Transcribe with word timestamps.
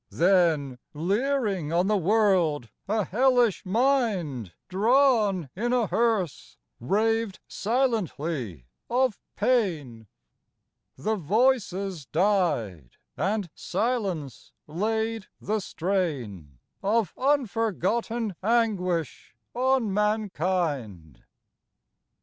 Then, 0.09 0.79
leering 0.95 1.71
on 1.71 1.85
the 1.85 1.95
world, 1.95 2.71
a 2.87 3.03
hellish 3.03 3.63
mind 3.67 4.51
Drawn 4.67 5.51
in 5.55 5.73
a 5.73 5.85
hearse, 5.85 6.57
raved 6.79 7.39
silently 7.47 8.65
of 8.89 9.19
pain; 9.35 10.07
The 10.95 11.15
voices 11.17 12.07
died 12.07 12.95
and 13.15 13.51
silence 13.53 14.53
laid 14.65 15.27
the 15.39 15.59
strain 15.59 16.57
Of 16.81 17.13
unforgotten 17.15 18.35
anguish 18.41 19.35
on 19.53 19.93
mankind. 19.93 21.25